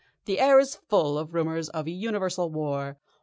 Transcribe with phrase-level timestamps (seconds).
[0.25, 2.97] The air is full of rumours of universal war.